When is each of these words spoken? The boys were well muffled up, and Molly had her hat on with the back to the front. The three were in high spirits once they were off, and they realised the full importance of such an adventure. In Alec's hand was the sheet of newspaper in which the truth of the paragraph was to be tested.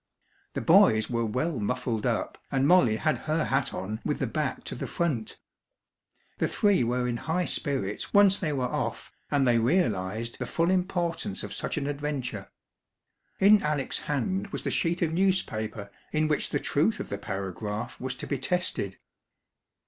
The 0.55 0.61
boys 0.61 1.11
were 1.11 1.27
well 1.27 1.59
muffled 1.59 2.07
up, 2.07 2.39
and 2.51 2.67
Molly 2.67 2.95
had 2.95 3.19
her 3.19 3.45
hat 3.45 3.71
on 3.71 4.01
with 4.03 4.17
the 4.17 4.25
back 4.25 4.63
to 4.63 4.73
the 4.73 4.87
front. 4.87 5.37
The 6.39 6.47
three 6.47 6.83
were 6.83 7.07
in 7.07 7.17
high 7.17 7.45
spirits 7.45 8.11
once 8.11 8.39
they 8.39 8.51
were 8.51 8.65
off, 8.65 9.11
and 9.29 9.47
they 9.47 9.59
realised 9.59 10.39
the 10.39 10.47
full 10.47 10.71
importance 10.71 11.43
of 11.43 11.53
such 11.53 11.77
an 11.77 11.85
adventure. 11.85 12.49
In 13.39 13.61
Alec's 13.61 13.99
hand 13.99 14.47
was 14.47 14.63
the 14.63 14.71
sheet 14.71 15.03
of 15.03 15.13
newspaper 15.13 15.91
in 16.11 16.27
which 16.27 16.49
the 16.49 16.59
truth 16.59 16.99
of 16.99 17.09
the 17.09 17.19
paragraph 17.19 17.99
was 18.01 18.15
to 18.15 18.25
be 18.25 18.39
tested. 18.39 18.97